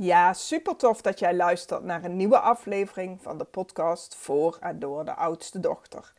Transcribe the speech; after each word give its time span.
Ja, 0.00 0.32
super 0.32 0.76
tof 0.76 1.00
dat 1.00 1.18
jij 1.18 1.34
luistert 1.34 1.84
naar 1.84 2.04
een 2.04 2.16
nieuwe 2.16 2.38
aflevering 2.38 3.22
van 3.22 3.38
de 3.38 3.44
podcast 3.44 4.14
voor 4.14 4.56
en 4.60 4.78
door 4.78 5.04
de 5.04 5.14
oudste 5.14 5.60
dochter. 5.60 6.12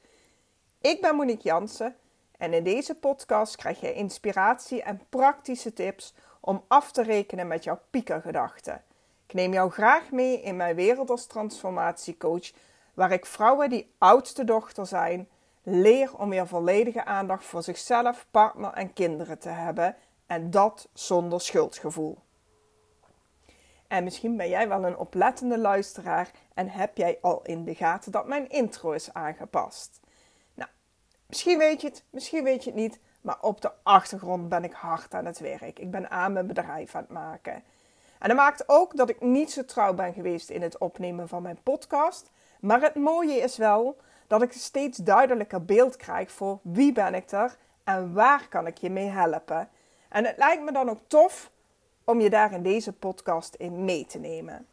Ik 0.82 1.02
ben 1.02 1.16
Monique 1.16 1.44
Jansen 1.44 1.96
en 2.38 2.54
in 2.54 2.64
deze 2.64 2.96
podcast 2.96 3.56
krijg 3.56 3.80
je 3.80 3.94
inspiratie 3.94 4.84
en 4.84 5.02
praktische 5.10 5.74
tips 5.74 6.14
om 6.40 6.64
af 6.68 6.92
te 6.92 7.04
rekenen 7.04 7.48
met 7.48 7.64
jouw 7.64 7.80
piekergedachten. 7.90 8.84
Ik 9.28 9.34
neem 9.34 9.54
jou 9.54 9.72
graag 9.72 10.12
mee 10.12 10.42
in 10.42 10.56
mijn 10.56 10.76
wereld 10.76 11.10
als 11.10 11.26
transformatiecoach, 11.26 12.52
waar 12.94 13.12
ik 13.12 13.26
vrouwen 13.26 13.70
die 13.70 13.94
oudste 13.98 14.44
dochter 14.44 14.86
zijn, 14.86 15.28
leer 15.64 16.18
om 16.18 16.30
weer 16.30 16.48
volledige 16.48 17.06
aandacht 17.06 17.46
voor 17.46 17.64
zichzelf, 17.64 18.26
partner 18.32 18.74
en 18.74 18.94
kinderen 18.94 19.40
te 19.40 19.50
hebben 19.50 19.96
en 20.26 20.52
dat 20.52 20.88
zonder 20.94 21.42
schuldgevoel. 21.42 22.18
En 23.90 24.04
misschien 24.04 24.38
ben 24.38 24.50
jij 24.50 24.68
wel 24.68 24.86
een 24.86 24.98
oplettende 24.98 25.58
luisteraar 25.58 26.32
en 26.54 26.70
heb 26.70 26.98
jij 26.98 27.18
al 27.22 27.42
in 27.44 27.64
de 27.64 27.76
gaten 27.76 28.12
dat 28.12 28.28
mijn 28.28 28.50
intro 28.50 28.92
is 28.92 29.14
aangepast. 29.14 30.00
Nou, 30.54 30.70
misschien 31.26 31.58
weet 31.58 31.82
je 31.82 31.88
het, 31.88 32.04
misschien 32.10 32.44
weet 32.44 32.64
je 32.64 32.70
het 32.70 32.80
niet, 32.80 33.00
maar 33.22 33.38
op 33.42 33.62
de 33.62 33.72
achtergrond 33.84 34.50
ben 34.50 34.64
ik 34.64 34.74
hard 34.74 35.14
aan 35.14 35.26
het 35.26 35.40
werk. 35.40 35.80
Ik 35.80 35.92
ben 35.92 36.10
aan 36.10 36.34
mijn 36.34 36.48
bedrijf 36.48 36.96
aan 36.96 37.02
het 37.02 37.12
maken. 37.12 37.64
En 38.20 38.28
dat 38.28 38.38
maakt 38.38 38.70
ook 38.70 38.98
dat 38.98 39.10
ik 39.10 39.22
niet 39.22 39.52
zo 39.52 39.66
trouw 39.66 39.94
ben 39.94 40.14
geweest 40.14 40.50
in 40.50 40.62
het 40.62 40.78
opnemen 40.78 41.28
van 41.28 41.42
mijn 41.42 41.64
podcast. 41.64 42.32
Maar 42.60 42.82
het 42.82 42.96
mooie 42.96 43.36
is 43.36 43.58
wel 43.58 43.98
dat 44.28 44.42
ik 44.42 44.52
steeds 44.52 44.98
duidelijker 44.98 45.66
beeld 45.66 45.96
krijg 45.96 46.32
voor 46.32 46.60
wie 46.62 46.92
ben 46.92 47.14
ik 47.14 47.32
er 47.32 47.58
en 47.84 48.14
waar 48.14 48.48
kan 48.50 48.68
ik 48.68 48.78
je 48.78 48.90
mee 48.90 49.10
helpen. 49.10 49.70
En 50.10 50.26
het 50.26 50.38
lijkt 50.38 50.64
me 50.64 50.72
dan 50.72 50.90
ook 50.90 51.00
tof 51.08 51.52
om 52.10 52.22
je 52.22 52.30
daar 52.30 52.54
in 52.54 52.64
deze 52.64 52.94
podcast 52.94 53.56
in 53.56 53.86
mee 53.86 54.06
te 54.06 54.20
nemen. 54.20 54.68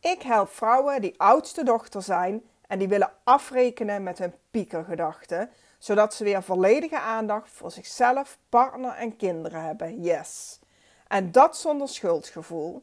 Ik 0.00 0.22
help 0.22 0.48
vrouwen 0.48 1.00
die 1.00 1.14
oudste 1.20 1.64
dochter 1.64 2.02
zijn 2.02 2.42
en 2.66 2.78
die 2.78 2.88
willen 2.88 3.12
afrekenen 3.24 4.02
met 4.02 4.18
hun 4.18 4.34
piekergedachten, 4.50 5.50
zodat 5.78 6.14
ze 6.14 6.24
weer 6.24 6.42
volledige 6.42 6.98
aandacht 6.98 7.50
voor 7.50 7.70
zichzelf, 7.70 8.38
partner 8.48 8.94
en 8.94 9.16
kinderen 9.16 9.62
hebben. 9.62 10.02
Yes. 10.02 10.58
En 11.08 11.32
dat 11.32 11.56
zonder 11.56 11.88
schuldgevoel. 11.88 12.82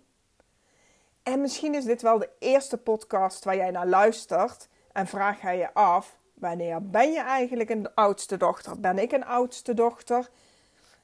En 1.24 1.42
misschien 1.42 1.76
is 1.76 1.86
dit 1.86 2.02
wel 2.02 2.18
de 2.18 2.30
eerste 2.40 2.78
podcast 2.78 3.44
waar 3.44 3.56
jij 3.56 3.72
naar 3.72 3.88
luistert 3.88 4.68
en 4.92 5.08
vraag 5.08 5.42
jij 5.42 5.58
je 5.58 5.74
af: 5.74 6.18
wanneer 6.34 6.90
ben 6.90 7.12
je 7.12 7.22
eigenlijk 7.22 7.70
een 7.70 7.94
oudste 7.94 8.38
dochter? 8.38 8.80
Ben 8.80 8.98
ik 8.98 9.12
een 9.12 9.26
oudste 9.26 9.74
dochter? 9.74 10.30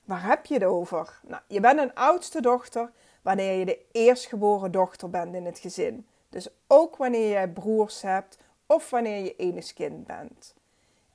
Waar 0.05 0.23
heb 0.23 0.45
je 0.45 0.53
het 0.53 0.63
over? 0.63 1.19
Nou, 1.23 1.41
je 1.47 1.59
bent 1.59 1.79
een 1.79 1.93
oudste 1.93 2.41
dochter 2.41 2.91
wanneer 3.21 3.53
je 3.59 3.65
de 3.65 3.85
eerstgeboren 3.91 4.71
dochter 4.71 5.09
bent 5.09 5.35
in 5.35 5.45
het 5.45 5.59
gezin. 5.59 6.07
Dus 6.29 6.47
ook 6.67 6.95
wanneer 6.95 7.29
jij 7.29 7.49
broers 7.49 8.01
hebt 8.01 8.37
of 8.65 8.89
wanneer 8.89 9.23
je 9.23 9.35
enig 9.35 9.73
kind 9.73 10.07
bent. 10.07 10.55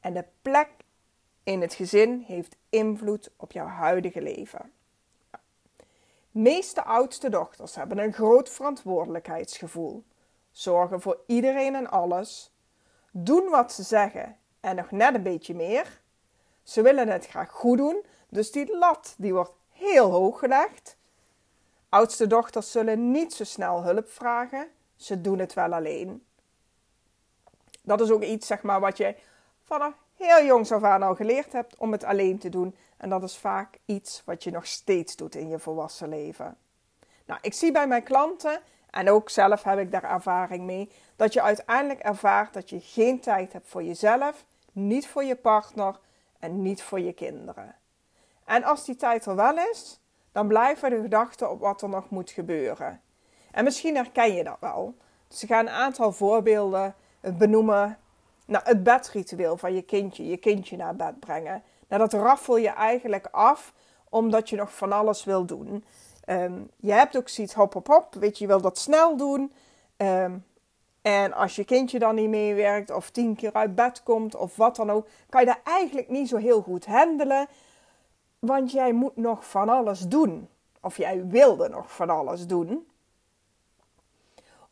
En 0.00 0.14
de 0.14 0.24
plek 0.42 0.68
in 1.42 1.60
het 1.60 1.74
gezin 1.74 2.24
heeft 2.26 2.56
invloed 2.68 3.30
op 3.36 3.52
jouw 3.52 3.66
huidige 3.66 4.22
leven. 4.22 4.72
meeste 6.30 6.84
oudste 6.84 7.30
dochters 7.30 7.74
hebben 7.74 7.98
een 7.98 8.12
groot 8.12 8.48
verantwoordelijkheidsgevoel, 8.48 10.04
zorgen 10.50 11.00
voor 11.00 11.18
iedereen 11.26 11.74
en 11.74 11.90
alles, 11.90 12.52
doen 13.10 13.48
wat 13.48 13.72
ze 13.72 13.82
zeggen 13.82 14.36
en 14.60 14.76
nog 14.76 14.90
net 14.90 15.14
een 15.14 15.22
beetje 15.22 15.54
meer. 15.54 16.00
Ze 16.62 16.82
willen 16.82 17.08
het 17.08 17.26
graag 17.26 17.50
goed 17.50 17.78
doen, 17.78 18.04
dus 18.30 18.50
die 18.52 18.76
lat 18.76 19.14
die 19.18 19.34
wordt 19.34 19.52
heel 19.70 20.10
hoog 20.10 20.38
gelegd. 20.38 20.96
Oudste 21.88 22.26
dochters 22.26 22.70
zullen 22.70 23.10
niet 23.10 23.32
zo 23.32 23.44
snel 23.44 23.82
hulp 23.82 24.08
vragen. 24.08 24.68
Ze 24.96 25.20
doen 25.20 25.38
het 25.38 25.54
wel 25.54 25.72
alleen. 25.72 26.24
Dat 27.82 28.00
is 28.00 28.10
ook 28.10 28.22
iets 28.22 28.46
zeg 28.46 28.62
maar, 28.62 28.80
wat 28.80 28.96
je 28.96 29.16
vanaf 29.64 29.94
heel 30.16 30.44
jongs 30.44 30.72
af 30.72 30.82
aan 30.82 31.02
al 31.02 31.14
geleerd 31.14 31.52
hebt 31.52 31.76
om 31.76 31.92
het 31.92 32.04
alleen 32.04 32.38
te 32.38 32.48
doen. 32.48 32.76
En 32.96 33.08
dat 33.08 33.22
is 33.22 33.36
vaak 33.36 33.78
iets 33.84 34.22
wat 34.24 34.44
je 34.44 34.50
nog 34.50 34.66
steeds 34.66 35.16
doet 35.16 35.34
in 35.34 35.48
je 35.48 35.58
volwassen 35.58 36.08
leven. 36.08 36.56
Nou, 37.26 37.40
ik 37.42 37.54
zie 37.54 37.72
bij 37.72 37.86
mijn 37.86 38.02
klanten, 38.02 38.60
en 38.90 39.10
ook 39.10 39.30
zelf 39.30 39.62
heb 39.62 39.78
ik 39.78 39.90
daar 39.90 40.04
ervaring 40.04 40.64
mee, 40.64 40.90
dat 41.16 41.32
je 41.32 41.42
uiteindelijk 41.42 42.00
ervaart 42.00 42.52
dat 42.54 42.70
je 42.70 42.80
geen 42.80 43.20
tijd 43.20 43.52
hebt 43.52 43.68
voor 43.68 43.82
jezelf, 43.82 44.44
niet 44.72 45.08
voor 45.08 45.24
je 45.24 45.36
partner 45.36 45.98
en 46.38 46.62
niet 46.62 46.82
voor 46.82 47.00
je 47.00 47.12
kinderen. 47.12 47.74
En 48.50 48.64
als 48.64 48.84
die 48.84 48.96
tijd 48.96 49.26
er 49.26 49.36
wel 49.36 49.56
is, 49.72 50.00
dan 50.32 50.48
blijven 50.48 50.90
de 50.90 51.00
gedachten 51.00 51.50
op 51.50 51.60
wat 51.60 51.82
er 51.82 51.88
nog 51.88 52.10
moet 52.10 52.30
gebeuren. 52.30 53.00
En 53.50 53.64
misschien 53.64 53.96
herken 53.96 54.34
je 54.34 54.44
dat 54.44 54.56
wel. 54.60 54.94
Dus 55.28 55.42
ik 55.42 55.48
ga 55.48 55.60
een 55.60 55.70
aantal 55.70 56.12
voorbeelden 56.12 56.94
benoemen. 57.20 57.98
Nou, 58.44 58.64
het 58.64 58.82
bedritueel 58.82 59.56
van 59.56 59.74
je 59.74 59.82
kindje, 59.82 60.26
je 60.26 60.36
kindje 60.36 60.76
naar 60.76 60.96
bed 60.96 61.20
brengen. 61.20 61.62
Nou, 61.88 62.02
dat 62.02 62.12
raffel 62.12 62.56
je 62.56 62.68
eigenlijk 62.68 63.28
af 63.30 63.72
omdat 64.08 64.48
je 64.48 64.56
nog 64.56 64.74
van 64.74 64.92
alles 64.92 65.24
wil 65.24 65.44
doen. 65.44 65.84
Um, 66.26 66.70
je 66.76 66.92
hebt 66.92 67.16
ook 67.16 67.28
zoiets 67.28 67.54
hop, 67.54 67.72
hop, 67.72 67.86
hop. 67.86 68.14
Weet 68.14 68.38
je, 68.38 68.44
je 68.44 68.50
wil 68.50 68.60
dat 68.60 68.78
snel 68.78 69.16
doen. 69.16 69.52
Um, 69.96 70.44
en 71.02 71.32
als 71.32 71.56
je 71.56 71.64
kindje 71.64 71.98
dan 71.98 72.14
niet 72.14 72.28
meewerkt 72.28 72.90
of 72.90 73.10
tien 73.10 73.36
keer 73.36 73.52
uit 73.52 73.74
bed 73.74 74.02
komt 74.02 74.34
of 74.34 74.56
wat 74.56 74.76
dan 74.76 74.90
ook, 74.90 75.08
kan 75.28 75.40
je 75.40 75.46
dat 75.46 75.60
eigenlijk 75.64 76.08
niet 76.08 76.28
zo 76.28 76.36
heel 76.36 76.62
goed 76.62 76.86
handelen. 76.86 77.48
Want 78.40 78.72
jij 78.72 78.92
moet 78.92 79.16
nog 79.16 79.48
van 79.48 79.68
alles 79.68 80.00
doen. 80.00 80.48
Of 80.80 80.96
jij 80.96 81.26
wilde 81.26 81.68
nog 81.68 81.92
van 81.92 82.10
alles 82.10 82.46
doen. 82.46 82.88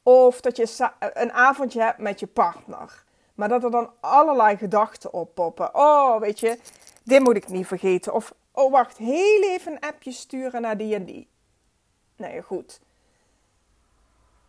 Of 0.03 0.41
dat 0.41 0.57
je 0.57 0.91
een 1.15 1.33
avondje 1.33 1.83
hebt 1.83 1.99
met 1.99 2.21
je 2.21 2.27
partner. 2.27 3.05
Maar 3.35 3.49
dat 3.49 3.65
er 3.65 3.71
dan 3.71 3.91
allerlei 4.01 4.57
gedachten 4.57 5.13
oppoppen. 5.13 5.75
Oh, 5.75 6.21
weet 6.21 6.41
je, 6.41 6.59
dit 7.03 7.21
moet 7.21 7.37
ik 7.37 7.49
niet 7.49 7.67
vergeten. 7.67 8.15
Of, 8.15 8.35
oh, 8.53 8.73
wacht, 8.73 8.97
heel 8.97 9.43
even 9.43 9.73
een 9.73 9.81
appje 9.81 10.13
sturen 10.13 10.63
naar 10.63 10.77
die 10.77 10.95
en 10.95 11.05
die. 11.05 11.29
Nee, 12.17 12.43
goed. 12.43 12.81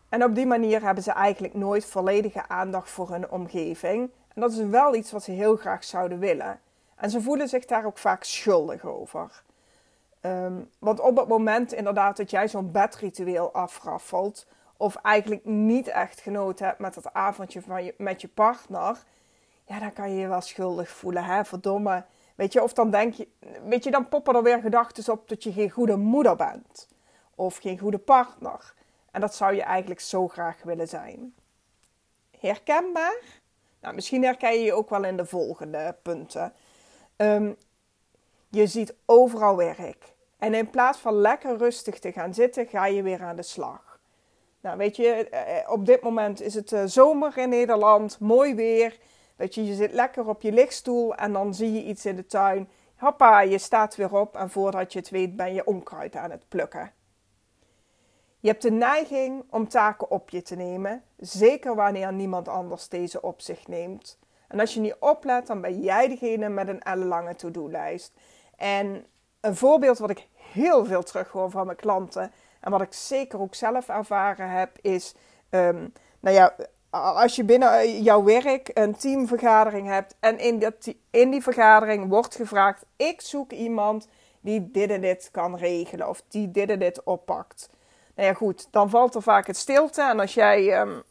En 0.09 0.24
op 0.24 0.36
die 0.36 0.46
manier 0.46 0.81
hebben 0.81 1.03
ze 1.03 1.12
eigenlijk 1.12 1.53
nooit 1.53 1.86
volledige 1.86 2.47
aandacht 2.47 2.90
voor 2.90 3.09
hun 3.09 3.31
omgeving. 3.31 4.12
En 4.34 4.41
dat 4.41 4.51
is 4.51 4.57
wel 4.57 4.96
iets 4.96 5.12
wat 5.12 5.24
ze 5.24 5.31
heel 5.31 5.56
graag 5.56 5.84
zouden 5.84 6.19
willen. 6.19 6.59
En 7.00 7.10
ze 7.10 7.22
voelen 7.22 7.48
zich 7.48 7.66
daar 7.66 7.86
ook 7.86 7.98
vaak 7.98 8.24
schuldig 8.24 8.86
over. 8.86 9.44
Ehm, 10.22 10.62
want 10.80 11.00
op 11.00 11.18
het 11.18 11.28
moment 11.28 11.74
inderdaad 11.74 12.18
dat 12.18 12.30
jij 12.30 12.48
zo'n 12.48 12.72
bedritueel 12.72 13.54
afraffelt, 13.54 14.48
of 14.78 14.96
eigenlijk 14.96 15.46
niet 15.46 15.88
echt 15.88 16.20
genoten 16.20 16.66
hebt 16.66 16.80
met 16.80 16.94
dat 16.94 17.14
avondje 17.14 17.62
van 17.62 17.84
je, 17.84 17.94
met 17.98 18.22
je 18.22 18.28
partner, 18.28 19.04
ja, 19.66 19.80
dan 19.80 19.94
kan 19.94 20.12
je 20.12 20.20
je 20.20 20.28
wel 20.28 20.42
schuldig 20.42 20.90
voelen, 20.90 21.24
hè, 21.24 21.46
verdomme. 21.46 22.06
Weet 22.36 22.54
je, 22.54 22.64
of 22.64 22.74
dan 22.74 22.92
denk 22.92 23.14
je, 23.14 23.28
weet 23.64 23.84
je, 23.84 23.92
dan 23.92 24.10
poppen 24.10 24.36
er 24.36 24.44
weer 24.44 24.60
gedachten 24.60 25.14
op 25.14 25.30
dat 25.30 25.44
je 25.44 25.52
geen 25.52 25.70
goede 25.70 25.96
moeder 25.96 26.36
bent. 26.36 26.88
Of 27.36 27.58
geen 27.58 27.80
goede 27.80 27.98
partner. 27.98 28.74
En 29.12 29.22
dat 29.22 29.36
zou 29.36 29.56
je 29.56 29.62
eigenlijk 29.62 30.00
zo 30.00 30.28
graag 30.28 30.64
willen 30.64 30.88
zijn. 30.88 31.34
Herkenbaar? 32.40 33.22
Nou, 33.81 33.96
misschien 33.96 34.24
herken 34.24 34.54
je 34.54 34.64
je 34.64 34.74
ook 34.74 34.90
wel 34.90 35.04
in 35.04 35.18
de 35.18 35.26
volgende 35.26 35.96
punten. 36.02 36.54
Um, 37.22 37.56
je 38.50 38.68
ziet 38.68 38.96
overal 39.06 39.56
werk. 39.56 40.16
En 40.38 40.53
in 40.53 40.69
plaats 40.69 41.00
van 41.00 41.13
lekker 41.13 41.57
rustig 41.57 42.00
te 42.00 42.12
gaan 42.12 42.34
zitten, 42.34 42.68
ga 42.68 42.85
je 42.85 43.03
weer 43.03 43.24
aan 43.24 43.35
de 43.35 43.44
slag. 43.44 44.00
Nou, 44.62 44.78
weet 44.78 44.96
je, 44.96 45.07
eh, 45.07 45.57
eh, 45.57 45.72
op 45.72 45.85
dit 45.85 46.02
moment 46.02 46.41
is 46.41 46.53
het 46.53 46.72
eh, 46.72 46.84
zomer 46.85 47.38
in 47.38 47.50
Nederland, 47.50 48.19
mooi 48.19 48.56
weer. 48.56 49.00
Weet 49.35 49.56
je, 49.56 49.66
je 49.66 49.74
zit 49.74 49.91
lekker 49.91 50.28
op 50.28 50.41
je 50.41 50.52
lichtstoel 50.52 51.16
en 51.16 51.34
dan 51.34 51.53
zie 51.53 51.74
je 51.74 51.84
iets 51.84 52.06
in 52.06 52.16
de 52.16 52.25
tuin. 52.25 52.69
Hoppa, 52.96 53.41
je 53.41 53.57
staat 53.57 53.96
weer 53.96 54.16
op 54.16 54.36
en 54.36 54.50
voordat 54.50 54.94
je 54.94 55.00
het 55.00 55.09
weet 55.09 55.36
ben 55.36 55.53
je 55.53 55.66
onkruid 55.66 56.16
aan 56.16 56.31
het 56.31 56.47
plukken. 56.47 56.91
Je 58.39 58.48
hebt 58.48 58.62
de 58.62 58.71
neiging 58.71 59.44
om 59.50 59.68
taken 59.68 60.12
op 60.12 60.30
je 60.30 60.42
te 60.42 60.56
nemen, 60.56 61.04
zeker 61.18 61.75
wanneer 61.75 62.13
niemand 62.13 62.48
anders 62.48 62.88
deze 62.88 63.21
op 63.21 63.42
zich 63.42 63.68
neemt. 63.68 64.19
En 64.50 64.60
als 64.60 64.74
je 64.74 64.80
niet 64.80 64.96
oplet, 65.00 65.48
dan 65.48 65.62
ben 65.62 65.81
jij 65.81 66.07
degene 66.07 66.50
met 66.50 66.68
een 66.68 66.81
ellenlange 66.81 67.36
to-do-lijst. 67.36 68.13
En 68.56 69.06
een 69.42 69.56
voorbeeld 69.56 69.98
wat 69.98 70.10
ik 70.10 70.28
heel 70.34 70.86
veel 70.86 71.04
terughoor 71.04 71.50
van 71.50 71.66
mijn 71.66 71.78
klanten 71.78 72.31
en 72.60 72.72
wat 72.72 72.81
ik 72.81 72.94
zeker 72.94 73.40
ook 73.40 73.56
zelf 73.56 73.90
ervaren 73.90 74.50
heb, 74.50 74.78
is: 74.81 75.16
um, 75.50 75.94
nou 76.19 76.36
ja, 76.36 76.56
als 76.90 77.36
je 77.36 77.44
binnen 77.44 78.01
jouw 78.01 78.24
werk 78.24 78.72
een 78.74 78.96
teamvergadering 78.96 79.88
hebt 79.88 80.16
en 80.19 80.40
in, 80.40 80.60
dat, 80.60 80.94
in 81.10 81.30
die 81.30 81.44
vergadering 81.44 82.10
wordt 82.10 82.36
gevraagd: 82.36 82.86
ik 82.95 83.22
zoek 83.22 83.52
iemand 83.52 84.07
die 84.42 84.72
dit 84.72 84.90
en 84.90 85.02
dit 85.02 85.30
kan 85.31 85.56
regelen 85.56 86.10
of 86.10 86.24
die 86.28 86.52
dit 86.52 86.69
en 86.69 86.80
dit 86.80 87.04
oppakt. 87.04 87.69
Nou 88.16 88.28
ja, 88.31 88.34
goed, 88.34 88.68
dan 88.72 88.90
valt 88.90 89.16
er 89.16 89.22
vaak 89.22 89.48
het 89.48 89.57
stilte. 89.57 90.02
En 90.02 90.19
als 90.19 90.34
jij 90.34 90.80
um, 90.80 91.04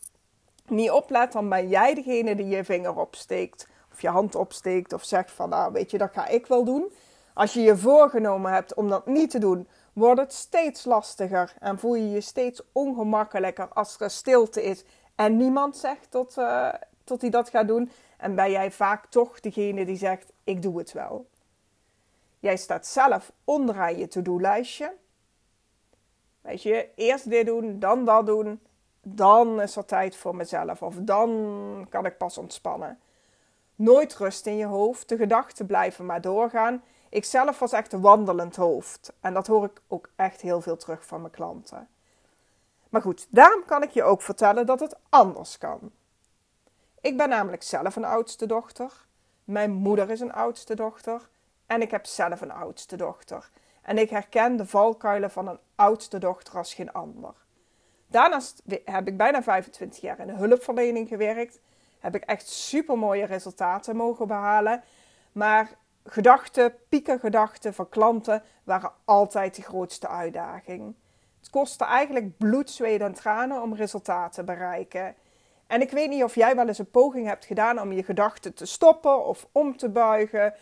niet 0.71 0.91
oplet, 0.91 1.33
dan 1.33 1.49
ben 1.49 1.69
jij 1.69 1.95
degene 1.95 2.37
die 2.37 2.47
je 2.47 2.65
vinger 2.65 2.97
opsteekt. 2.97 3.69
Of 3.93 4.01
je 4.01 4.09
hand 4.09 4.35
opsteekt 4.35 4.93
of 4.93 5.05
zegt 5.05 5.31
van, 5.31 5.49
nou 5.49 5.73
weet 5.73 5.91
je, 5.91 5.99
dat 5.99 6.13
ga 6.13 6.27
ik 6.27 6.47
wel 6.47 6.65
doen. 6.65 6.93
Als 7.35 7.53
je 7.53 7.61
je 7.61 7.77
voorgenomen 7.77 8.53
hebt 8.53 8.75
om 8.75 8.89
dat 8.89 9.07
niet 9.07 9.31
te 9.31 9.39
doen, 9.39 9.69
wordt 9.93 10.21
het 10.21 10.33
steeds 10.33 10.85
lastiger 10.85 11.55
en 11.59 11.79
voel 11.79 11.95
je 11.95 12.11
je 12.11 12.21
steeds 12.21 12.63
ongemakkelijker 12.73 13.69
als 13.69 14.01
er 14.01 14.11
stilte 14.11 14.63
is 14.63 14.85
en 15.15 15.37
niemand 15.37 15.77
zegt 15.77 16.11
tot, 16.11 16.37
tot 17.05 17.21
hij 17.21 17.31
dat 17.31 17.51
gaat 17.51 17.69
doen. 17.69 17.91
En 18.17 18.35
ben 18.35 18.51
jij 18.51 18.71
vaak 18.71 19.07
toch 19.07 19.41
degene 19.41 19.85
die 19.85 19.97
zegt: 19.97 20.33
Ik 20.45 20.63
doe 20.63 20.79
het 20.79 20.93
wel. 20.93 21.27
Jij 22.39 22.57
staat 22.57 22.87
zelf 22.87 23.33
onderaan 23.45 23.99
je 23.99 24.09
to-do-lijstje. 24.09 24.95
Weet 26.41 26.63
je, 26.63 26.89
eerst 26.95 27.31
dit 27.31 27.47
doen, 27.47 27.79
dan 27.79 28.05
dat 28.05 28.27
doen. 28.27 28.61
Dan 29.15 29.61
is 29.61 29.77
er 29.77 29.85
tijd 29.85 30.17
voor 30.17 30.37
mezelf. 30.37 30.83
Of 30.83 30.95
dan 31.01 31.87
kan 31.89 32.07
ik 32.07 32.17
pas 32.17 32.39
ontspannen. 32.39 32.99
Nooit 33.75 34.17
rust 34.17 34.47
in 34.47 34.57
je 34.57 34.67
hoofd. 34.67 35.09
De 35.09 35.17
gedachten 35.17 35.67
blijven 35.67 36.07
maar 36.07 36.21
doorgaan. 36.21 36.83
Ik 37.09 37.25
zelf 37.25 37.59
was 37.59 37.73
echt 37.73 37.93
een 37.93 38.01
wandelend 38.01 38.57
hoofd. 38.57 39.13
En 39.21 39.35
dat 39.35 39.47
hoor 39.47 39.65
ik 39.65 39.81
ook 39.89 40.09
echt 40.17 40.41
heel 40.41 40.61
veel 40.61 40.77
terug 40.77 41.07
van 41.07 41.21
mijn 41.21 41.33
klanten. 41.33 41.89
Maar 42.89 43.03
goed, 43.03 43.27
daarom 43.31 43.65
kan 43.65 43.83
ik 43.83 43.91
je 43.91 44.03
ook 44.03 44.23
vertellen 44.23 44.67
dat 44.67 44.81
het 44.81 44.97
anders 45.09 45.59
kan. 45.59 45.91
Ik 47.01 47.17
ben 47.17 47.29
namelijk 47.29 47.63
zelf 47.63 47.97
een 47.97 48.05
oudste 48.05 48.47
dochter. 48.47 49.07
Mijn 49.45 49.73
moeder 49.73 50.11
is 50.11 50.21
een 50.21 50.33
oudste 50.33 50.75
dochter. 50.75 51.29
En 51.67 51.83
ik 51.83 51.91
heb 51.91 52.07
zelf 52.07 52.41
een 52.41 52.53
oudste 52.53 52.97
dochter. 52.97 53.51
En 53.83 53.99
ik 53.99 54.11
herken 54.11 54.57
de 54.57 54.67
valkuilen 54.67 55.31
van 55.31 55.49
een 55.49 55.59
oudste 55.75 56.19
dochter 56.19 56.57
als 56.57 56.75
geen 56.75 56.93
ander. 56.93 57.35
Daarnaast 58.11 58.63
heb 58.85 59.09
ik 59.09 59.17
bijna 59.17 59.43
25 59.43 60.01
jaar 60.01 60.19
in 60.19 60.27
de 60.27 60.33
hulpverlening 60.33 61.09
gewerkt. 61.09 61.61
Heb 61.99 62.15
ik 62.15 62.23
echt 62.23 62.49
super 62.49 62.99
mooie 62.99 63.25
resultaten 63.25 63.97
mogen 63.97 64.27
behalen. 64.27 64.83
Maar 65.33 65.71
gedachten, 66.05 66.75
piekengedachten 66.89 67.75
van 67.75 67.89
klanten 67.89 68.43
waren 68.65 68.93
altijd 69.05 69.57
de 69.57 69.63
grootste 69.63 70.09
uitdaging. 70.09 70.95
Het 71.39 71.51
kostte 71.51 71.85
eigenlijk 71.85 72.37
bloed, 72.37 72.71
zweet 72.71 73.01
en 73.01 73.15
tranen 73.15 73.63
om 73.63 73.75
resultaten 73.75 74.35
te 74.35 74.53
bereiken. 74.53 75.15
En 75.67 75.81
ik 75.81 75.91
weet 75.91 76.09
niet 76.09 76.23
of 76.23 76.35
jij 76.35 76.57
wel 76.57 76.69
eens 76.69 76.79
een 76.79 76.91
poging 76.91 77.27
hebt 77.27 77.45
gedaan 77.45 77.81
om 77.81 77.93
je 77.93 78.03
gedachten 78.03 78.55
te 78.55 78.67
stoppen 78.67 79.25
of 79.27 79.47
om 79.53 79.77
te 79.77 79.89
buigen 79.89 80.55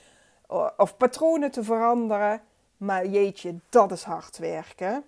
of 0.76 0.96
patronen 0.96 1.50
te 1.50 1.64
veranderen. 1.64 2.40
Maar 2.76 3.06
jeetje, 3.06 3.54
dat 3.68 3.92
is 3.92 4.02
hard 4.02 4.38
werken. 4.38 5.04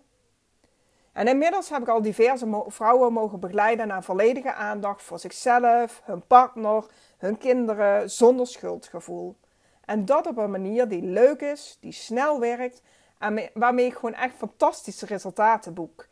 En 1.18 1.28
inmiddels 1.28 1.68
heb 1.68 1.82
ik 1.82 1.88
al 1.88 2.02
diverse 2.02 2.64
vrouwen 2.66 3.12
mogen 3.12 3.40
begeleiden 3.40 3.86
naar 3.86 4.04
volledige 4.04 4.52
aandacht 4.52 5.02
voor 5.02 5.18
zichzelf, 5.18 6.00
hun 6.04 6.26
partner, 6.26 6.84
hun 7.18 7.38
kinderen, 7.38 8.10
zonder 8.10 8.46
schuldgevoel. 8.46 9.36
En 9.84 10.04
dat 10.04 10.26
op 10.26 10.36
een 10.36 10.50
manier 10.50 10.88
die 10.88 11.02
leuk 11.02 11.40
is, 11.40 11.78
die 11.80 11.92
snel 11.92 12.40
werkt 12.40 12.82
en 13.18 13.50
waarmee 13.54 13.86
ik 13.86 13.94
gewoon 13.94 14.14
echt 14.14 14.34
fantastische 14.34 15.06
resultaten 15.06 15.74
boek. 15.74 16.06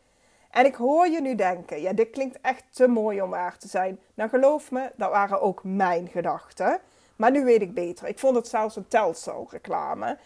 En 0.51 0.65
ik 0.65 0.75
hoor 0.75 1.07
je 1.07 1.21
nu 1.21 1.35
denken, 1.35 1.81
ja, 1.81 1.93
dit 1.93 2.11
klinkt 2.11 2.41
echt 2.41 2.65
te 2.71 2.89
mooi 2.89 3.23
om 3.23 3.31
waar 3.31 3.59
te 3.59 3.69
zijn. 3.69 4.01
Nou, 4.15 4.31
geloof 4.31 4.71
me, 4.71 4.93
dat 4.97 5.11
waren 5.11 5.41
ook 5.41 5.65
mijn 5.65 6.09
gedachten. 6.09 6.81
Maar 7.17 7.31
nu 7.31 7.45
weet 7.45 7.63
ik 7.63 7.75
beter. 7.75 8.09
Ik 8.09 8.19
vond 8.19 8.37
het 8.37 8.49
zelfs 8.49 8.77
een 8.77 8.89
Telcel 8.89 9.49
reclame. 9.51 10.19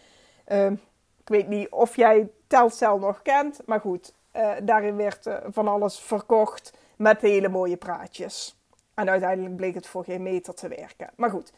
Ehm, 0.45 0.73
ik 1.17 1.29
weet 1.29 1.47
niet 1.47 1.69
of 1.69 1.95
jij 1.95 2.29
Telcel 2.47 2.99
nog 2.99 3.21
kent, 3.21 3.61
maar 3.65 3.79
goed, 3.79 4.13
uh, 4.35 4.51
daarin 4.63 4.95
werd 4.95 5.25
uh, 5.25 5.37
van 5.47 5.67
alles 5.67 5.99
verkocht 5.99 6.73
met 6.95 7.21
hele 7.21 7.49
mooie 7.49 7.77
praatjes. 7.77 8.55
En 8.93 9.09
uiteindelijk 9.09 9.55
bleek 9.55 9.73
het 9.73 9.87
voor 9.87 10.03
geen 10.03 10.23
meter 10.23 10.53
te 10.53 10.67
werken. 10.67 11.09
Maar 11.15 11.29
goed, 11.29 11.53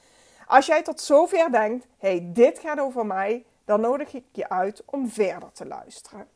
als 0.48 0.66
jij 0.66 0.84
tot 0.84 1.02
zover 1.02 1.52
denkt, 1.52 1.88
hey, 1.98 2.30
dit 2.34 2.60
gaat 2.60 2.80
over 2.80 3.06
mij, 3.06 3.46
dan 3.66 3.82
nodig 3.82 4.14
ik 4.14 4.26
je 4.32 4.50
uit 4.50 4.84
om 4.86 5.10
verder 5.10 5.52
te 5.52 5.66
luisteren. 5.66 6.28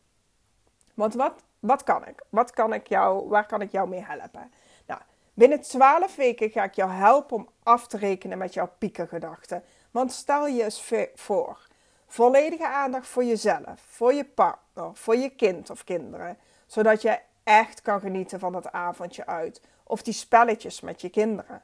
Want 0.94 1.14
wat, 1.14 1.34
wat 1.60 1.84
kan 1.84 2.08
ik? 2.08 2.24
Wat 2.30 2.52
kan 2.52 2.74
ik 2.74 2.88
jou, 2.88 3.28
waar 3.30 3.46
kan 3.46 3.62
ik 3.62 3.72
jou 3.72 3.90
mee 3.90 4.06
helpen? 4.06 4.52
Nou, 4.86 5.02
binnen 5.34 5.62
12 5.62 6.16
weken 6.16 6.50
ga 6.50 6.64
ik 6.64 6.74
jou 6.74 6.92
helpen 6.92 7.36
om 7.36 7.50
af 7.64 7.88
te 7.88 7.98
rekenen 7.98 8.38
met 8.38 8.54
jouw 8.54 8.70
piekengedachten. 8.78 9.64
Want 9.92 10.12
stel 10.12 10.48
je 10.48 10.64
eens 10.64 11.10
voor, 11.16 11.67
volledige 12.08 12.68
aandacht 12.68 13.08
voor 13.08 13.24
jezelf, 13.24 13.82
voor 13.88 14.14
je 14.14 14.26
partner, 14.26 14.90
voor 14.94 15.16
je 15.16 15.30
kind 15.30 15.70
of 15.70 15.84
kinderen, 15.84 16.38
zodat 16.66 17.02
je 17.02 17.20
echt 17.44 17.82
kan 17.82 18.00
genieten 18.00 18.40
van 18.40 18.52
dat 18.52 18.72
avondje 18.72 19.26
uit 19.26 19.62
of 19.84 20.02
die 20.02 20.14
spelletjes 20.14 20.82
met 20.82 21.02
je 21.02 21.10
kinderen. 21.10 21.62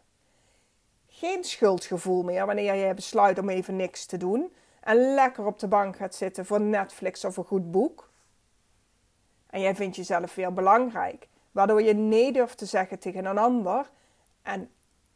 Geen 1.07 1.43
schuldgevoel 1.43 2.23
meer 2.23 2.45
wanneer 2.45 2.73
je 2.73 2.93
besluit 2.93 3.39
om 3.39 3.49
even 3.49 3.75
niks 3.75 4.05
te 4.05 4.17
doen 4.17 4.53
en 4.79 5.13
lekker 5.13 5.45
op 5.45 5.59
de 5.59 5.67
bank 5.67 5.95
gaat 5.95 6.15
zitten 6.15 6.45
voor 6.45 6.61
Netflix 6.61 7.25
of 7.25 7.37
een 7.37 7.43
goed 7.43 7.71
boek. 7.71 8.09
En 9.49 9.61
jij 9.61 9.75
vindt 9.75 9.95
jezelf 9.95 10.35
weer 10.35 10.53
belangrijk, 10.53 11.27
waardoor 11.51 11.81
je 11.81 11.93
nee 11.93 12.31
durft 12.31 12.57
te 12.57 12.65
zeggen 12.65 12.99
tegen 12.99 13.25
een 13.25 13.37
ander 13.37 13.89
en 14.41 14.69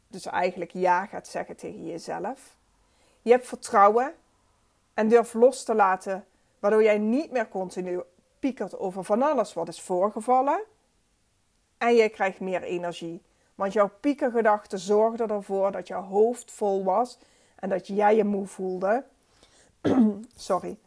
dus 0.08 0.26
eigenlijk 0.26 0.72
ja 0.72 1.06
gaat 1.06 1.28
zeggen 1.28 1.56
tegen 1.56 1.86
jezelf. 1.86 2.56
Je 3.22 3.32
hebt 3.32 3.48
vertrouwen 3.48 4.14
en 4.98 5.08
durft 5.08 5.34
los 5.34 5.64
te 5.64 5.76
laten, 5.76 6.26
waardoor 6.60 6.84
jij 6.84 6.98
niet 6.98 7.32
meer 7.32 7.48
continu 7.48 8.02
piekert 8.40 8.80
over 8.80 9.04
van 9.04 9.22
alles 9.22 9.54
wat 9.54 9.68
is 9.68 9.82
voorgevallen. 9.82 10.64
En 11.78 11.96
je 11.96 12.10
krijgt 12.10 12.40
meer 12.40 12.64
energie, 12.64 13.22
want 13.56 13.74
jouw 13.74 13.92
piekergedachten 14.00 14.80
zorgden 14.80 15.30
ervoor 15.30 15.72
dat 15.72 15.88
jouw 15.88 16.02
hoofd 16.02 16.52
vol 16.52 16.84
was 16.84 17.20
en 17.56 17.70
dat 17.70 17.88
jij 17.88 18.16
je 18.16 18.24
moe 18.24 18.48
voelde. 18.48 19.04
Sorry. 20.36 20.80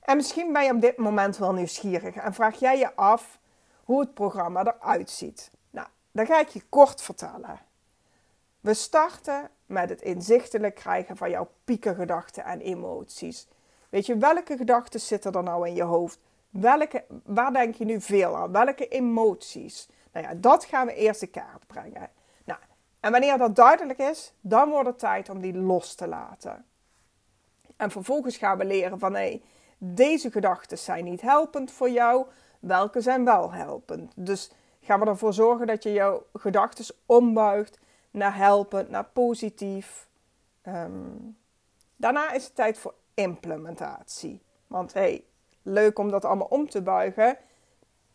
En 0.00 0.16
misschien 0.16 0.52
ben 0.52 0.64
je 0.64 0.74
op 0.74 0.80
dit 0.80 0.96
moment 0.96 1.36
wel 1.36 1.52
nieuwsgierig 1.52 2.14
en 2.14 2.34
vraag 2.34 2.58
jij 2.58 2.78
je 2.78 2.96
af 2.96 3.38
hoe 3.84 4.00
het 4.00 4.14
programma 4.14 4.64
eruit 4.64 5.10
ziet. 5.10 5.50
Nou, 5.70 5.88
dan 6.12 6.26
ga 6.26 6.40
ik 6.40 6.48
je 6.48 6.62
kort 6.68 7.02
vertellen. 7.02 7.60
We 8.60 8.74
starten 8.74 9.50
met 9.66 9.88
het 9.88 10.02
inzichtelijk 10.02 10.74
krijgen 10.74 11.16
van 11.16 11.30
jouw 11.30 11.48
piekengedachten 11.64 12.44
en 12.44 12.60
emoties. 12.60 13.48
Weet 13.88 14.06
je, 14.06 14.16
welke 14.16 14.56
gedachten 14.56 15.00
zitten 15.00 15.32
er 15.32 15.42
nou 15.42 15.68
in 15.68 15.74
je 15.74 15.82
hoofd? 15.82 16.18
Welke, 16.50 17.04
waar 17.24 17.52
denk 17.52 17.74
je 17.74 17.84
nu 17.84 18.00
veel 18.00 18.36
aan? 18.36 18.52
Welke 18.52 18.88
emoties? 18.88 19.88
Nou 20.12 20.26
ja, 20.26 20.34
dat 20.34 20.64
gaan 20.64 20.86
we 20.86 20.94
eerst 20.94 21.22
in 21.22 21.30
kaart 21.30 21.66
brengen. 21.66 22.10
Nou, 22.44 22.60
en 23.00 23.10
wanneer 23.10 23.38
dat 23.38 23.56
duidelijk 23.56 23.98
is, 23.98 24.32
dan 24.40 24.70
wordt 24.70 24.88
het 24.88 24.98
tijd 24.98 25.28
om 25.28 25.40
die 25.40 25.54
los 25.54 25.94
te 25.94 26.08
laten. 26.08 26.64
En 27.76 27.90
vervolgens 27.90 28.36
gaan 28.36 28.58
we 28.58 28.64
leren 28.64 28.98
van 28.98 29.14
hé, 29.14 29.20
hey, 29.20 29.42
deze 29.78 30.30
gedachten 30.30 30.78
zijn 30.78 31.04
niet 31.04 31.20
helpend 31.20 31.70
voor 31.70 31.90
jou, 31.90 32.26
welke 32.58 33.00
zijn 33.00 33.24
wel 33.24 33.52
helpend. 33.52 34.12
Dus 34.16 34.50
gaan 34.80 35.00
we 35.00 35.06
ervoor 35.06 35.32
zorgen 35.32 35.66
dat 35.66 35.82
je 35.82 35.92
jouw 35.92 36.26
gedachten 36.32 36.94
ombuigt 37.06 37.78
naar 38.10 38.36
helpend, 38.36 38.88
naar 38.88 39.04
positief. 39.04 40.08
Ehm, 40.62 41.16
daarna 41.96 42.32
is 42.32 42.44
het 42.44 42.54
tijd 42.54 42.78
voor 42.78 42.94
implementatie. 43.14 44.42
Want 44.66 44.92
hey, 44.92 45.24
leuk 45.62 45.98
om 45.98 46.10
dat 46.10 46.24
allemaal 46.24 46.46
om 46.46 46.68
te 46.68 46.82
buigen, 46.82 47.38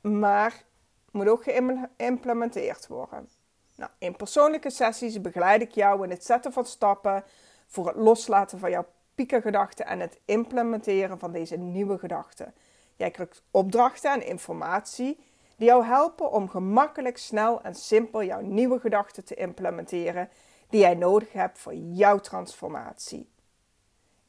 maar 0.01 0.63
moet 1.11 1.27
ook 1.27 1.43
geïmplementeerd 1.43 2.87
worden. 2.87 3.29
Nou, 3.75 3.91
in 3.97 4.15
persoonlijke 4.15 4.69
sessies 4.69 5.21
begeleid 5.21 5.61
ik 5.61 5.71
jou 5.71 6.03
in 6.03 6.09
het 6.09 6.25
zetten 6.25 6.53
van 6.53 6.65
stappen 6.65 7.23
voor 7.67 7.87
het 7.87 7.95
loslaten 7.95 8.59
van 8.59 8.69
jouw 8.69 8.85
piekengedachten 9.15 9.85
en 9.85 9.99
het 9.99 10.19
implementeren 10.25 11.19
van 11.19 11.31
deze 11.31 11.57
nieuwe 11.57 11.97
gedachten. 11.97 12.53
Jij 12.95 13.11
krijgt 13.11 13.43
opdrachten 13.51 14.11
en 14.11 14.25
informatie 14.25 15.19
die 15.55 15.67
jou 15.67 15.85
helpen 15.85 16.31
om 16.31 16.49
gemakkelijk, 16.49 17.17
snel 17.17 17.61
en 17.61 17.75
simpel 17.75 18.23
jouw 18.23 18.41
nieuwe 18.41 18.79
gedachten 18.79 19.25
te 19.25 19.35
implementeren 19.35 20.29
die 20.69 20.79
jij 20.79 20.95
nodig 20.95 21.33
hebt 21.33 21.59
voor 21.59 21.73
jouw 21.73 22.19
transformatie. 22.19 23.29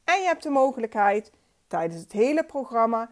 En 0.03 0.19
je 0.19 0.25
hebt 0.25 0.43
de 0.43 0.49
mogelijkheid 0.49 1.31
tijdens 1.67 2.01
het 2.01 2.11
hele 2.11 2.43
programma 2.43 3.09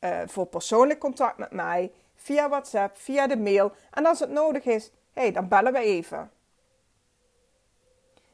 uh, 0.00 0.20
voor 0.26 0.46
persoonlijk 0.46 0.98
contact 0.98 1.38
met 1.38 1.52
mij 1.52 1.92
via 2.14 2.48
WhatsApp, 2.48 2.96
via 2.96 3.26
de 3.26 3.36
mail 3.36 3.72
en 3.90 4.06
als 4.06 4.20
het 4.20 4.30
nodig 4.30 4.64
is, 4.64 4.90
hey, 5.12 5.32
dan 5.32 5.48
bellen 5.48 5.72
we 5.72 5.78
even. 5.78 6.30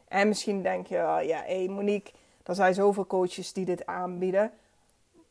En 0.09 0.29
misschien 0.29 0.63
denk 0.63 0.87
je, 0.87 0.97
oh 0.97 1.23
ja, 1.23 1.43
hé 1.43 1.69
Monique, 1.69 2.13
er 2.43 2.55
zijn 2.55 2.75
zoveel 2.75 3.07
coaches 3.07 3.53
die 3.53 3.65
dit 3.65 3.87
aanbieden. 3.87 4.53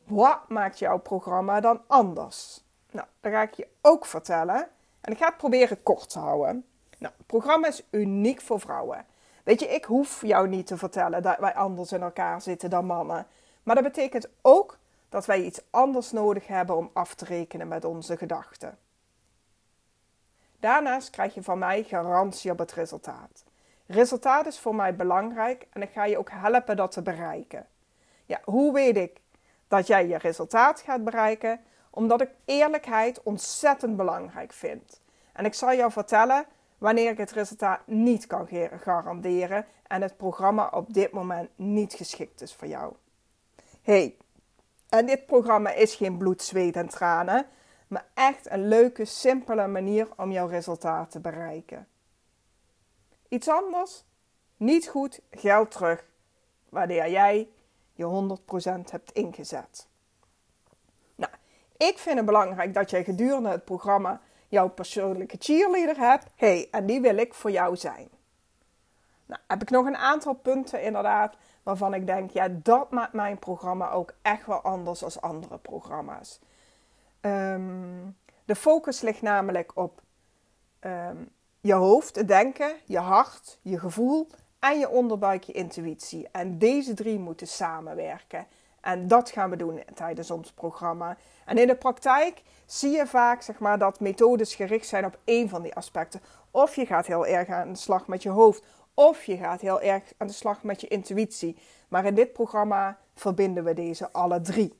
Wat 0.04 0.48
maakt 0.48 0.78
jouw 0.78 0.98
programma 0.98 1.60
dan 1.60 1.82
anders? 1.86 2.64
Nou, 2.96 3.08
dat 3.20 3.32
ga 3.32 3.42
ik 3.42 3.54
je 3.54 3.68
ook 3.80 4.06
vertellen. 4.06 4.68
En 5.00 5.12
ik 5.12 5.18
ga 5.18 5.26
het 5.26 5.36
proberen 5.36 5.82
kort 5.82 6.10
te 6.10 6.18
houden. 6.18 6.64
Nou, 6.98 7.14
het 7.16 7.26
programma 7.26 7.66
is 7.66 7.82
uniek 7.90 8.40
voor 8.40 8.60
vrouwen. 8.60 9.06
Weet 9.44 9.60
je, 9.60 9.66
ik 9.66 9.84
hoef 9.84 10.22
jou 10.22 10.48
niet 10.48 10.66
te 10.66 10.76
vertellen 10.76 11.22
dat 11.22 11.38
wij 11.38 11.54
anders 11.54 11.92
in 11.92 12.02
elkaar 12.02 12.40
zitten 12.40 12.70
dan 12.70 12.86
mannen. 12.86 13.26
Maar 13.62 13.74
dat 13.74 13.84
betekent 13.84 14.28
ook 14.42 14.78
dat 15.08 15.26
wij 15.26 15.42
iets 15.42 15.60
anders 15.70 16.12
nodig 16.12 16.46
hebben 16.46 16.76
om 16.76 16.90
af 16.92 17.14
te 17.14 17.24
rekenen 17.24 17.68
met 17.68 17.84
onze 17.84 18.16
gedachten. 18.16 18.78
Daarnaast 20.60 21.10
krijg 21.10 21.34
je 21.34 21.42
van 21.42 21.58
mij 21.58 21.82
garantie 21.82 22.50
op 22.50 22.58
het 22.58 22.72
resultaat. 22.72 23.44
Resultaat 23.86 24.46
is 24.46 24.58
voor 24.58 24.74
mij 24.74 24.96
belangrijk 24.96 25.66
en 25.70 25.82
ik 25.82 25.90
ga 25.90 26.04
je 26.04 26.18
ook 26.18 26.30
helpen 26.30 26.76
dat 26.76 26.92
te 26.92 27.02
bereiken. 27.02 27.66
Ja, 28.24 28.40
hoe 28.44 28.72
weet 28.72 28.96
ik 28.96 29.20
dat 29.68 29.86
jij 29.86 30.06
je 30.06 30.16
resultaat 30.16 30.80
gaat 30.80 31.04
bereiken? 31.04 31.60
Omdat 31.96 32.20
ik 32.20 32.30
eerlijkheid 32.44 33.22
ontzettend 33.22 33.96
belangrijk 33.96 34.52
vind. 34.52 35.00
En 35.32 35.44
ik 35.44 35.54
zal 35.54 35.74
jou 35.74 35.92
vertellen 35.92 36.46
wanneer 36.78 37.10
ik 37.10 37.18
het 37.18 37.30
resultaat 37.30 37.86
niet 37.86 38.26
kan 38.26 38.48
garanderen 38.80 39.66
en 39.86 40.02
het 40.02 40.16
programma 40.16 40.68
op 40.68 40.92
dit 40.94 41.10
moment 41.10 41.50
niet 41.54 41.92
geschikt 41.92 42.40
is 42.40 42.54
voor 42.54 42.68
jou. 42.68 42.94
Hey, 43.82 44.16
en 44.88 45.06
dit 45.06 45.26
programma 45.26 45.70
is 45.72 45.94
geen 45.94 46.18
bloed, 46.18 46.42
zweet 46.42 46.76
en 46.76 46.88
tranen, 46.88 47.46
maar 47.86 48.06
echt 48.14 48.50
een 48.50 48.68
leuke, 48.68 49.04
simpele 49.04 49.66
manier 49.66 50.08
om 50.16 50.32
jouw 50.32 50.46
resultaat 50.46 51.10
te 51.10 51.20
bereiken. 51.20 51.88
Iets 53.28 53.48
anders? 53.48 54.04
Niet 54.56 54.88
goed, 54.88 55.20
geld 55.30 55.70
terug, 55.70 56.04
wanneer 56.68 57.10
jij 57.10 57.48
je 57.92 58.36
100% 58.84 58.90
hebt 58.90 59.12
ingezet. 59.12 59.88
Ik 61.76 61.98
vind 61.98 62.16
het 62.16 62.26
belangrijk 62.26 62.74
dat 62.74 62.90
jij 62.90 63.04
gedurende 63.04 63.48
het 63.48 63.64
programma 63.64 64.20
jouw 64.48 64.68
persoonlijke 64.68 65.36
cheerleader 65.38 65.96
hebt. 65.96 66.26
hey, 66.36 66.68
en 66.70 66.86
die 66.86 67.00
wil 67.00 67.16
ik 67.16 67.34
voor 67.34 67.50
jou 67.50 67.76
zijn. 67.76 68.08
Nou, 69.26 69.40
heb 69.46 69.62
ik 69.62 69.70
nog 69.70 69.86
een 69.86 69.96
aantal 69.96 70.32
punten 70.32 70.82
inderdaad 70.82 71.36
waarvan 71.62 71.94
ik 71.94 72.06
denk, 72.06 72.30
ja, 72.30 72.48
dat 72.48 72.90
maakt 72.90 73.12
mijn 73.12 73.38
programma 73.38 73.90
ook 73.90 74.14
echt 74.22 74.46
wel 74.46 74.60
anders 74.60 74.98
dan 74.98 75.20
andere 75.20 75.58
programma's. 75.58 76.40
Ehm, 77.20 78.10
de 78.44 78.56
focus 78.56 79.00
ligt 79.00 79.22
namelijk 79.22 79.72
op 79.74 80.02
ehm, 80.78 81.16
je 81.60 81.74
hoofd, 81.74 82.16
het 82.16 82.28
denken, 82.28 82.76
je 82.84 82.98
hart, 82.98 83.58
je 83.62 83.78
gevoel 83.78 84.28
en 84.58 84.78
je 84.78 84.88
onderbuik, 84.88 85.42
je 85.42 85.52
intuïtie. 85.52 86.28
En 86.32 86.58
deze 86.58 86.94
drie 86.94 87.18
moeten 87.18 87.46
samenwerken. 87.46 88.46
En 88.86 89.08
dat 89.08 89.30
gaan 89.30 89.50
we 89.50 89.56
doen 89.56 89.82
tijdens 89.94 90.30
ons 90.30 90.52
programma. 90.52 91.16
En 91.44 91.58
in 91.58 91.66
de 91.66 91.76
praktijk 91.76 92.42
zie 92.66 92.90
je 92.90 93.06
vaak 93.06 93.42
zeg 93.42 93.58
maar, 93.58 93.78
dat 93.78 94.00
methodes 94.00 94.54
gericht 94.54 94.86
zijn 94.86 95.04
op 95.04 95.18
één 95.24 95.48
van 95.48 95.62
die 95.62 95.74
aspecten. 95.74 96.20
Of 96.50 96.74
je 96.74 96.86
gaat 96.86 97.06
heel 97.06 97.26
erg 97.26 97.48
aan 97.48 97.72
de 97.72 97.78
slag 97.78 98.06
met 98.06 98.22
je 98.22 98.28
hoofd, 98.28 98.64
of 98.94 99.24
je 99.24 99.36
gaat 99.36 99.60
heel 99.60 99.80
erg 99.80 100.02
aan 100.16 100.26
de 100.26 100.32
slag 100.32 100.62
met 100.62 100.80
je 100.80 100.88
intuïtie. 100.88 101.58
Maar 101.88 102.04
in 102.04 102.14
dit 102.14 102.32
programma 102.32 102.98
verbinden 103.14 103.64
we 103.64 103.74
deze 103.74 104.12
alle 104.12 104.40
drie. 104.40 104.78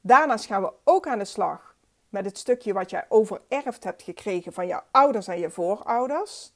Daarnaast 0.00 0.46
gaan 0.46 0.62
we 0.62 0.72
ook 0.84 1.06
aan 1.06 1.18
de 1.18 1.24
slag 1.24 1.76
met 2.08 2.24
het 2.24 2.38
stukje 2.38 2.72
wat 2.72 2.90
jij 2.90 3.04
overerfd 3.08 3.84
hebt 3.84 4.02
gekregen 4.02 4.52
van 4.52 4.66
je 4.66 4.80
ouders 4.90 5.28
en 5.28 5.38
je 5.38 5.50
voorouders. 5.50 6.52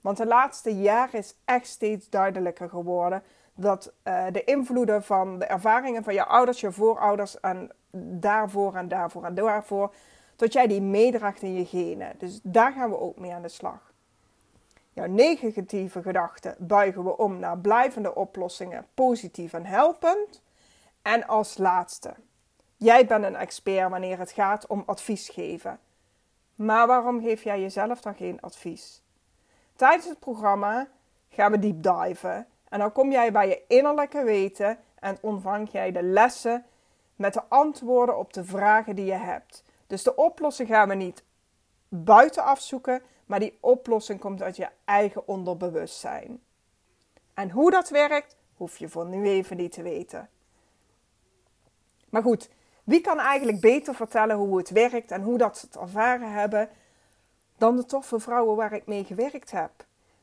Want 0.00 0.16
de 0.16 0.26
laatste 0.26 0.76
jaren 0.76 1.18
is 1.18 1.34
echt 1.44 1.66
steeds 1.66 2.08
duidelijker 2.08 2.68
geworden 2.68 3.22
dat 3.62 3.92
uh, 4.04 4.24
de 4.32 4.44
invloeden 4.44 5.02
van 5.02 5.38
de 5.38 5.44
ervaringen 5.44 6.04
van 6.04 6.14
je 6.14 6.24
ouders, 6.24 6.60
je 6.60 6.72
voorouders 6.72 7.40
en 7.40 7.70
daarvoor 8.20 8.74
en 8.74 8.88
daarvoor 8.88 9.24
en 9.24 9.34
daarvoor, 9.34 9.94
dat 10.36 10.52
jij 10.52 10.66
die 10.66 10.80
meedraagt 10.80 11.42
in 11.42 11.54
je 11.54 11.66
genen. 11.66 12.14
Dus 12.18 12.40
daar 12.42 12.72
gaan 12.72 12.90
we 12.90 12.98
ook 12.98 13.18
mee 13.18 13.32
aan 13.32 13.42
de 13.42 13.48
slag. 13.48 13.92
Jouw 14.92 15.06
negatieve 15.06 16.02
gedachten 16.02 16.54
buigen 16.58 17.04
we 17.04 17.16
om 17.16 17.38
naar 17.38 17.58
blijvende 17.58 18.14
oplossingen, 18.14 18.86
positief 18.94 19.52
en 19.52 19.66
helpend. 19.66 20.42
En 21.02 21.26
als 21.26 21.58
laatste, 21.58 22.14
jij 22.76 23.06
bent 23.06 23.24
een 23.24 23.36
expert 23.36 23.90
wanneer 23.90 24.18
het 24.18 24.32
gaat 24.32 24.66
om 24.66 24.82
advies 24.86 25.28
geven. 25.28 25.78
Maar 26.54 26.86
waarom 26.86 27.20
geef 27.20 27.42
jij 27.42 27.60
jezelf 27.60 28.00
dan 28.00 28.14
geen 28.14 28.40
advies? 28.40 29.02
Tijdens 29.76 30.08
het 30.08 30.18
programma 30.18 30.88
gaan 31.28 31.50
we 31.50 31.58
deep 31.58 31.82
diven 31.82 32.46
en 32.72 32.78
dan 32.78 32.92
kom 32.92 33.10
jij 33.10 33.32
bij 33.32 33.48
je 33.48 33.62
innerlijke 33.68 34.24
weten 34.24 34.78
en 34.98 35.18
ontvang 35.20 35.70
jij 35.70 35.92
de 35.92 36.02
lessen 36.02 36.64
met 37.16 37.34
de 37.34 37.42
antwoorden 37.48 38.18
op 38.18 38.32
de 38.32 38.44
vragen 38.44 38.96
die 38.96 39.04
je 39.04 39.12
hebt. 39.12 39.64
Dus 39.86 40.02
de 40.02 40.14
oplossing 40.14 40.68
gaan 40.68 40.88
we 40.88 40.94
niet 40.94 41.24
buitenaf 41.88 42.60
zoeken, 42.60 43.02
maar 43.26 43.40
die 43.40 43.58
oplossing 43.60 44.20
komt 44.20 44.42
uit 44.42 44.56
je 44.56 44.68
eigen 44.84 45.28
onderbewustzijn. 45.28 46.40
En 47.34 47.50
hoe 47.50 47.70
dat 47.70 47.88
werkt, 47.88 48.36
hoef 48.56 48.76
je 48.76 48.88
voor 48.88 49.06
nu 49.06 49.26
even 49.26 49.56
niet 49.56 49.72
te 49.72 49.82
weten. 49.82 50.28
Maar 52.10 52.22
goed, 52.22 52.50
wie 52.84 53.00
kan 53.00 53.18
eigenlijk 53.18 53.60
beter 53.60 53.94
vertellen 53.94 54.36
hoe 54.36 54.58
het 54.58 54.70
werkt 54.70 55.10
en 55.10 55.22
hoe 55.22 55.38
dat 55.38 55.58
ze 55.58 55.66
het 55.66 55.76
ervaren 55.76 56.32
hebben 56.32 56.68
dan 57.58 57.76
de 57.76 57.84
toffe 57.84 58.20
vrouwen 58.20 58.56
waar 58.56 58.72
ik 58.72 58.86
mee 58.86 59.04
gewerkt 59.04 59.50
heb? 59.50 59.70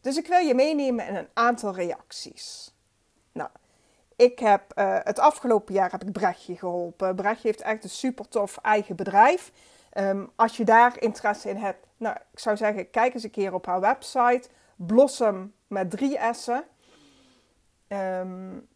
Dus 0.02 0.18
ik 0.18 0.28
wil 0.28 0.40
je 0.40 0.54
meenemen 0.54 1.08
in 1.08 1.16
een 1.16 1.30
aantal 1.34 1.74
reacties. 1.76 2.74
Nou, 3.32 3.50
ik 4.16 4.40
heb 4.40 4.72
uh, 4.76 4.98
het 5.04 5.20
afgelopen 5.20 5.74
jaar 5.74 5.92
heb 5.92 6.04
ik 6.04 6.12
Brechtje 6.12 6.58
geholpen. 6.58 7.16
Brechtje 7.16 7.48
heeft 7.48 7.62
echt 7.62 7.84
een 7.84 7.90
super 7.90 8.28
tof 8.28 8.58
eigen 8.58 8.96
bedrijf. 8.96 9.52
Um, 9.94 10.32
als 10.36 10.58
je 10.58 10.66
daar 10.66 11.02
interesse 11.02 11.50
in 11.50 11.56
hebt, 11.56 11.88
nou, 11.98 12.16
ik 12.32 12.40
zou 12.40 12.58
zeggen, 12.58 12.90
kijk 12.90 13.14
eens 13.14 13.24
een 13.24 13.32
keer 13.32 13.54
op 13.54 13.66
haar 13.66 13.80
website. 13.80 14.50
Blossom 14.76 15.54
met 15.68 15.92
drie 15.92 16.20
S'en. 16.32 16.64
Um, 17.88 18.68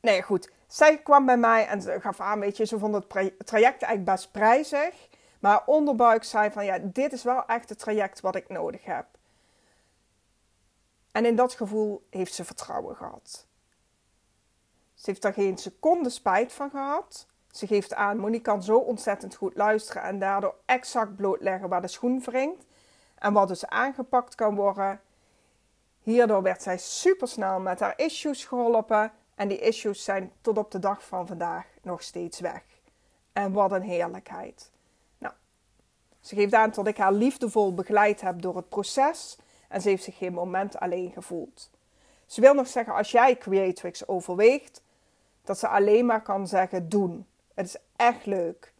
nee, 0.00 0.22
goed. 0.22 0.50
Zij 0.66 0.98
kwam 0.98 1.26
bij 1.26 1.36
mij 1.36 1.66
en 1.66 1.82
ze 1.82 2.00
gaf 2.00 2.20
aan, 2.20 2.40
weet 2.40 2.56
je, 2.56 2.66
ze 2.66 2.78
vond 2.78 2.94
het 2.94 3.08
traject 3.46 3.82
eigenlijk 3.82 4.04
best 4.04 4.30
prijzig. 4.30 5.08
Maar 5.40 5.62
onderbuik 5.66 6.24
zei 6.24 6.50
van, 6.50 6.64
ja, 6.64 6.78
dit 6.82 7.12
is 7.12 7.22
wel 7.22 7.46
echt 7.46 7.68
het 7.68 7.78
traject 7.78 8.20
wat 8.20 8.36
ik 8.36 8.48
nodig 8.48 8.84
heb. 8.84 9.06
En 11.18 11.24
in 11.24 11.36
dat 11.36 11.54
gevoel 11.54 12.06
heeft 12.10 12.34
ze 12.34 12.44
vertrouwen 12.44 12.96
gehad. 12.96 13.46
Ze 14.94 15.10
heeft 15.10 15.22
daar 15.22 15.32
geen 15.32 15.58
seconde 15.58 16.10
spijt 16.10 16.52
van 16.52 16.70
gehad. 16.70 17.26
Ze 17.50 17.66
geeft 17.66 17.94
aan, 17.94 18.18
Monique 18.18 18.42
kan 18.42 18.62
zo 18.62 18.78
ontzettend 18.78 19.34
goed 19.34 19.56
luisteren 19.56 20.02
en 20.02 20.18
daardoor 20.18 20.54
exact 20.64 21.16
blootleggen 21.16 21.68
waar 21.68 21.80
de 21.80 21.88
schoen 21.88 22.20
wringt. 22.20 22.64
En 23.14 23.32
wat 23.32 23.48
dus 23.48 23.66
aangepakt 23.66 24.34
kan 24.34 24.54
worden. 24.54 25.00
Hierdoor 26.02 26.42
werd 26.42 26.62
zij 26.62 26.78
supersnel 26.78 27.60
met 27.60 27.80
haar 27.80 27.98
issues 27.98 28.44
geholpen. 28.44 29.12
En 29.34 29.48
die 29.48 29.60
issues 29.60 30.04
zijn 30.04 30.32
tot 30.40 30.58
op 30.58 30.70
de 30.70 30.78
dag 30.78 31.04
van 31.04 31.26
vandaag 31.26 31.66
nog 31.82 32.02
steeds 32.02 32.40
weg. 32.40 32.62
En 33.32 33.52
wat 33.52 33.72
een 33.72 33.82
heerlijkheid. 33.82 34.70
Nou, 35.18 35.34
ze 36.20 36.34
geeft 36.34 36.54
aan 36.54 36.70
dat 36.70 36.86
ik 36.86 36.96
haar 36.96 37.12
liefdevol 37.12 37.74
begeleid 37.74 38.20
heb 38.20 38.42
door 38.42 38.56
het 38.56 38.68
proces. 38.68 39.38
En 39.68 39.80
ze 39.80 39.88
heeft 39.88 40.04
zich 40.04 40.16
geen 40.16 40.32
moment 40.32 40.78
alleen 40.78 41.10
gevoeld. 41.10 41.70
Ze 42.26 42.40
wil 42.40 42.54
nog 42.54 42.66
zeggen, 42.66 42.94
als 42.94 43.10
jij 43.10 43.36
Creatrix 43.36 44.08
overweegt, 44.08 44.82
dat 45.44 45.58
ze 45.58 45.68
alleen 45.68 46.06
maar 46.06 46.22
kan 46.22 46.48
zeggen 46.48 46.88
doen. 46.88 47.26
Het 47.54 47.66
is 47.66 47.76
echt 47.96 48.26
leuk. 48.26 48.72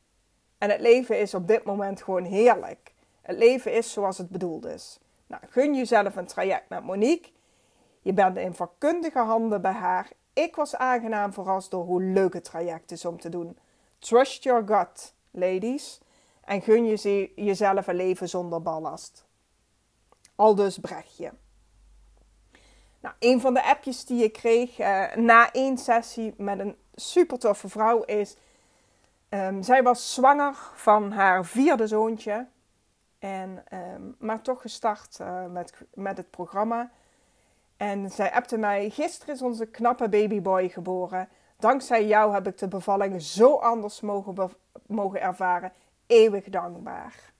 En 0.58 0.70
het 0.70 0.80
leven 0.80 1.20
is 1.20 1.34
op 1.34 1.48
dit 1.48 1.64
moment 1.64 2.02
gewoon 2.02 2.24
heerlijk. 2.24 2.92
Het 3.20 3.38
leven 3.38 3.72
is 3.72 3.92
zoals 3.92 4.18
het 4.18 4.28
bedoeld 4.28 4.64
is. 4.66 4.98
Nou, 5.26 5.42
gun 5.50 5.74
jezelf 5.74 6.16
een 6.16 6.26
traject 6.26 6.68
met 6.68 6.84
Monique. 6.84 7.30
Je 8.00 8.12
bent 8.12 8.36
in 8.36 8.54
vakkundige 8.54 9.18
handen 9.18 9.62
bij 9.62 9.72
haar. 9.72 10.08
Ik 10.32 10.56
was 10.56 10.76
aangenaam 10.76 11.32
verrast 11.32 11.70
door 11.70 11.84
hoe 11.84 12.02
leuk 12.02 12.32
het 12.32 12.44
traject 12.44 12.90
is 12.90 13.04
om 13.04 13.20
te 13.20 13.28
doen. 13.28 13.58
Trust 13.98 14.42
your 14.42 14.62
gut, 14.66 15.14
ladies. 15.30 16.00
En 16.44 16.62
gun 16.62 16.84
je 16.84 17.32
jezelf 17.36 17.86
een 17.86 17.94
leven 17.94 18.28
zonder 18.28 18.62
ballast. 18.62 19.27
Aldus 20.38 20.78
Brechtje. 20.78 21.32
Nou, 23.00 23.14
een 23.18 23.40
van 23.40 23.54
de 23.54 23.62
appjes 23.62 24.04
die 24.04 24.24
ik 24.24 24.32
kreeg 24.32 24.78
uh, 24.78 25.14
na 25.14 25.52
één 25.52 25.78
sessie 25.78 26.34
met 26.36 26.58
een 26.58 26.76
super 26.94 27.38
toffe 27.38 27.68
vrouw 27.68 28.02
is... 28.02 28.36
Um, 29.30 29.62
zij 29.62 29.82
was 29.82 30.14
zwanger 30.14 30.54
van 30.74 31.12
haar 31.12 31.44
vierde 31.44 31.86
zoontje. 31.86 32.46
En, 33.18 33.64
um, 33.72 34.16
maar 34.18 34.42
toch 34.42 34.60
gestart 34.60 35.18
uh, 35.20 35.46
met, 35.46 35.72
met 35.94 36.16
het 36.16 36.30
programma. 36.30 36.90
En 37.76 38.10
zij 38.10 38.32
appte 38.32 38.56
mij: 38.56 38.90
Gisteren 38.90 39.34
is 39.34 39.42
onze 39.42 39.66
knappe 39.66 40.08
babyboy 40.08 40.68
geboren. 40.68 41.28
Dankzij 41.58 42.06
jou 42.06 42.32
heb 42.32 42.46
ik 42.46 42.58
de 42.58 42.68
bevalling 42.68 43.22
zo 43.22 43.54
anders 43.54 44.00
mogen, 44.00 44.50
mogen 44.86 45.20
ervaren. 45.20 45.72
Eeuwig 46.06 46.44
dankbaar. 46.44 47.32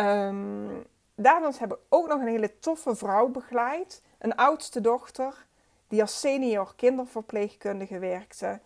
Um, 0.00 0.86
daarnaast 1.14 1.58
heb 1.58 1.72
ik 1.72 1.78
ook 1.88 2.08
nog 2.08 2.20
een 2.20 2.26
hele 2.26 2.58
toffe 2.58 2.96
vrouw 2.96 3.28
begeleid. 3.28 4.02
Een 4.18 4.36
oudste 4.36 4.80
dochter 4.80 5.46
die 5.88 6.00
als 6.00 6.20
senior 6.20 6.72
kinderverpleegkundige 6.76 7.98
werkte. 7.98 8.60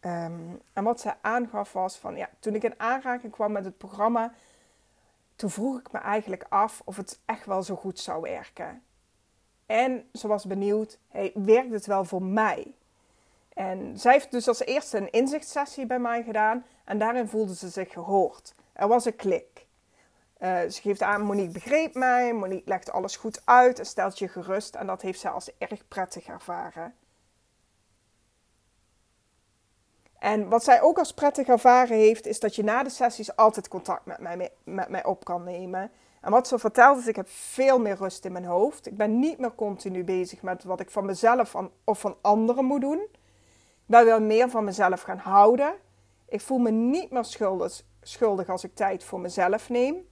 Um, 0.00 0.60
en 0.72 0.84
wat 0.84 1.00
zij 1.00 1.16
aangaf 1.20 1.72
was 1.72 1.96
van, 1.96 2.16
ja, 2.16 2.28
toen 2.38 2.54
ik 2.54 2.62
in 2.62 2.80
aanraking 2.80 3.32
kwam 3.32 3.52
met 3.52 3.64
het 3.64 3.78
programma, 3.78 4.32
toen 5.36 5.50
vroeg 5.50 5.78
ik 5.78 5.92
me 5.92 5.98
eigenlijk 5.98 6.44
af 6.48 6.82
of 6.84 6.96
het 6.96 7.20
echt 7.24 7.46
wel 7.46 7.62
zo 7.62 7.76
goed 7.76 7.98
zou 7.98 8.20
werken. 8.20 8.82
En 9.66 10.08
ze 10.12 10.28
was 10.28 10.44
benieuwd, 10.44 10.98
hey, 11.08 11.32
werkt 11.34 11.70
het 11.70 11.86
wel 11.86 12.04
voor 12.04 12.22
mij? 12.22 12.74
En 13.54 13.98
zij 13.98 14.12
heeft 14.12 14.30
dus 14.30 14.48
als 14.48 14.64
eerste 14.64 14.96
een 14.96 15.10
inzichtssessie 15.10 15.86
bij 15.86 15.98
mij 15.98 16.22
gedaan 16.22 16.64
en 16.84 16.98
daarin 16.98 17.28
voelde 17.28 17.54
ze 17.54 17.68
zich 17.68 17.92
gehoord. 17.92 18.54
Er 18.72 18.88
was 18.88 19.04
een 19.04 19.16
klik. 19.16 19.61
Uh, 20.42 20.60
ze 20.60 20.80
geeft 20.80 21.02
aan, 21.02 21.22
Monique 21.22 21.52
begreep 21.52 21.94
mij, 21.94 22.32
Monique 22.32 22.68
legt 22.68 22.92
alles 22.92 23.16
goed 23.16 23.42
uit 23.44 23.78
en 23.78 23.86
stelt 23.86 24.18
je 24.18 24.28
gerust. 24.28 24.74
En 24.74 24.86
dat 24.86 25.02
heeft 25.02 25.20
zij 25.20 25.30
als 25.30 25.50
erg 25.58 25.88
prettig 25.88 26.26
ervaren. 26.26 26.94
En 30.18 30.48
wat 30.48 30.64
zij 30.64 30.82
ook 30.82 30.98
als 30.98 31.14
prettig 31.14 31.46
ervaren 31.46 31.96
heeft, 31.96 32.26
is 32.26 32.40
dat 32.40 32.54
je 32.54 32.64
na 32.64 32.82
de 32.82 32.90
sessies 32.90 33.36
altijd 33.36 33.68
contact 33.68 34.06
met 34.06 34.18
mij, 34.18 34.50
met 34.64 34.88
mij 34.88 35.04
op 35.04 35.24
kan 35.24 35.44
nemen. 35.44 35.90
En 36.20 36.30
wat 36.30 36.48
ze 36.48 36.58
vertelt 36.58 36.98
is, 36.98 37.06
ik 37.06 37.16
heb 37.16 37.28
veel 37.28 37.78
meer 37.78 37.96
rust 37.96 38.24
in 38.24 38.32
mijn 38.32 38.44
hoofd. 38.44 38.86
Ik 38.86 38.96
ben 38.96 39.18
niet 39.18 39.38
meer 39.38 39.54
continu 39.54 40.04
bezig 40.04 40.42
met 40.42 40.64
wat 40.64 40.80
ik 40.80 40.90
van 40.90 41.04
mezelf 41.04 41.56
of 41.84 42.00
van 42.00 42.16
anderen 42.20 42.64
moet 42.64 42.80
doen. 42.80 43.00
Ik 43.02 43.86
ben 43.86 44.04
wel 44.04 44.20
meer 44.20 44.50
van 44.50 44.64
mezelf 44.64 45.02
gaan 45.02 45.18
houden. 45.18 45.74
Ik 46.28 46.40
voel 46.40 46.58
me 46.58 46.70
niet 46.70 47.10
meer 47.10 47.24
schuldig 48.02 48.48
als 48.48 48.64
ik 48.64 48.74
tijd 48.74 49.04
voor 49.04 49.20
mezelf 49.20 49.68
neem. 49.68 50.10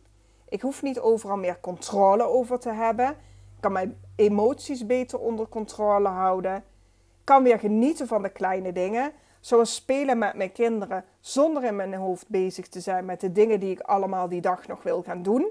Ik 0.51 0.61
hoef 0.61 0.83
niet 0.83 1.01
overal 1.01 1.37
meer 1.37 1.61
controle 1.61 2.23
over 2.23 2.59
te 2.59 2.71
hebben. 2.71 3.09
Ik 3.09 3.61
kan 3.61 3.73
mijn 3.73 4.01
emoties 4.17 4.87
beter 4.87 5.19
onder 5.19 5.49
controle 5.49 6.09
houden. 6.09 6.57
Ik 6.57 7.25
kan 7.25 7.43
weer 7.43 7.59
genieten 7.59 8.07
van 8.07 8.23
de 8.23 8.29
kleine 8.29 8.73
dingen. 8.73 9.13
Zoals 9.41 9.75
spelen 9.75 10.19
met 10.19 10.35
mijn 10.35 10.53
kinderen 10.53 11.05
zonder 11.21 11.65
in 11.65 11.77
mijn 11.77 11.95
hoofd 11.95 12.29
bezig 12.29 12.69
te 12.69 12.81
zijn 12.81 13.05
met 13.05 13.21
de 13.21 13.33
dingen 13.33 13.61
die 13.61 13.71
ik 13.71 13.81
allemaal 13.81 14.29
die 14.29 14.41
dag 14.41 14.67
nog 14.67 14.83
wil 14.83 15.03
gaan 15.03 15.23
doen. 15.23 15.51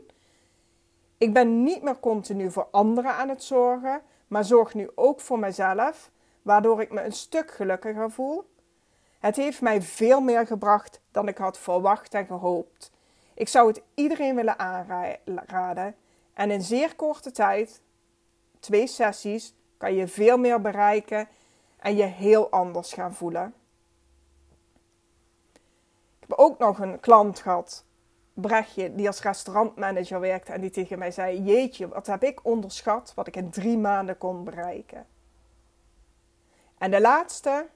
Ik 1.18 1.34
ben 1.34 1.64
niet 1.64 1.84
meer 1.84 2.00
continu 2.00 2.52
voor 2.52 2.68
anderen 2.72 3.14
aan 3.14 3.30
het 3.30 3.44
zorgen, 3.44 4.02
maar 4.28 4.46
zorg 4.46 4.74
nu 4.74 4.90
ook 4.96 5.20
voor 5.20 5.40
mezelf, 5.40 6.12
waardoor 6.42 6.82
ik 6.82 6.92
me 6.92 7.02
een 7.02 7.12
stuk 7.12 7.52
gelukkiger 7.52 8.12
voel. 8.12 8.50
Het 9.20 9.36
heeft 9.36 9.62
mij 9.62 9.82
veel 9.82 10.22
meer 10.22 10.48
gebracht 10.48 11.02
dan 11.12 11.28
ik 11.28 11.38
had 11.38 11.58
verwacht 11.58 12.14
en 12.14 12.26
gehoopt. 12.26 12.92
Ik 13.40 13.48
zou 13.48 13.68
het 13.68 13.82
iedereen 13.94 14.36
willen 14.36 14.60
aanraden. 14.60 15.96
En 16.34 16.52
in 16.52 16.62
zeer 16.62 16.96
korte 16.96 17.32
tijd, 17.32 17.82
twee 18.60 18.88
sessies, 18.88 19.54
kan 19.78 19.94
je 19.94 20.08
veel 20.08 20.38
meer 20.38 20.62
bereiken 20.62 21.28
en 21.78 21.96
je 21.96 22.04
heel 22.04 22.50
anders 22.50 22.94
gaan 22.94 23.14
voelen. 23.14 23.54
Ik 26.20 26.28
heb 26.28 26.32
ook 26.32 26.58
nog 26.58 26.80
een 26.80 27.00
klant 27.00 27.40
gehad 27.40 27.86
Brechtje, 28.34 28.96
die 28.96 29.08
als 29.08 29.22
restaurantmanager 29.22 30.20
werkte 30.20 30.52
en 30.52 30.62
die 30.62 30.70
tegen 30.70 31.00
mij 31.00 31.12
zei: 31.12 31.42
Jeetje, 31.42 31.88
wat 31.88 32.08
heb 32.08 32.24
ik 32.24 32.46
onderschat 32.46 33.12
wat 33.16 33.28
ik 33.28 33.36
in 33.36 33.50
drie 33.50 33.78
maanden 33.78 34.18
kon 34.18 34.44
bereiken. 34.44 35.08
En 36.78 36.92
de 36.92 37.02
laatste, 37.02 37.70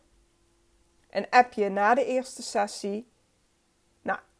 een 1.10 1.30
appje 1.30 1.70
na 1.70 1.94
de 1.94 2.06
eerste 2.06 2.42
sessie. 2.42 3.12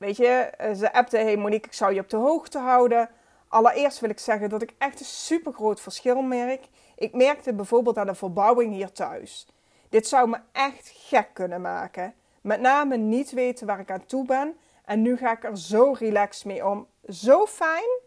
Weet 0.04 0.18
je, 0.18 0.28
eh, 0.28 0.74
ze 0.74 0.94
appte: 0.94 1.18
Hey 1.18 1.38
Monique, 1.38 1.68
ik 1.68 1.74
zou 1.74 1.94
je 1.94 2.00
op 2.00 2.10
de 2.10 2.18
hoogte 2.18 2.58
houden. 2.58 3.10
Allereerst 3.48 4.00
wil 4.00 4.10
ik 4.10 4.20
zeggen 4.20 4.50
dat 4.50 4.62
ik 4.62 4.74
echt 4.78 5.00
een 5.00 5.06
super 5.06 5.54
groot 5.54 5.82
verschil 5.82 6.22
merk. 6.22 6.68
Ik 6.96 7.14
merkte 7.14 7.54
bijvoorbeeld 7.54 7.98
aan 7.98 8.08
de 8.08 8.16
verbouwing 8.16 8.74
hier 8.74 8.92
thuis. 8.92 9.48
Dit 9.90 10.08
zou 10.08 10.30
me 10.30 10.38
echt 10.52 10.92
gek 10.96 11.30
kunnen 11.34 11.62
maken. 11.62 12.14
Met 12.42 12.62
name 12.62 12.98
niet 12.98 13.32
weten 13.32 13.68
waar 13.68 13.80
ik 13.80 13.92
aan 13.92 14.06
toe 14.06 14.26
ben 14.26 14.58
en 14.86 15.02
nu 15.02 15.18
ga 15.18 15.32
ik 15.32 15.44
er 15.44 15.58
zo 15.58 15.96
relaxed 16.00 16.46
mee 16.46 16.68
om. 16.68 16.88
Zo 17.10 17.46
fijn. 17.46 18.00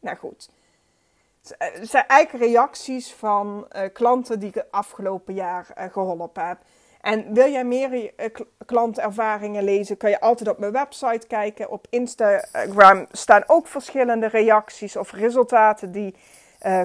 Nou 0.00 0.16
goed. 0.16 0.50
Het 1.58 1.90
zijn 1.90 2.06
eigenlijk 2.06 2.44
reacties 2.44 3.12
van 3.12 3.66
uh, 3.76 3.82
klanten 3.92 4.38
die 4.38 4.48
ik 4.48 4.54
het 4.54 4.70
afgelopen 4.70 5.34
jaar 5.34 5.90
geholpen 5.92 6.46
heb. 6.46 6.58
En 7.04 7.34
wil 7.34 7.50
jij 7.50 7.64
meer 7.64 7.92
uh, 7.92 8.26
klantervaringen 8.66 9.64
lezen, 9.64 9.96
kan 9.96 10.10
je 10.10 10.20
altijd 10.20 10.48
op 10.48 10.58
mijn 10.58 10.72
website 10.72 11.26
kijken. 11.26 11.70
Op 11.70 11.86
Instagram 11.90 13.06
staan 13.10 13.42
ook 13.46 13.66
verschillende 13.66 14.26
reacties 14.26 14.96
of 14.96 15.12
resultaten 15.12 15.92
die 15.92 16.14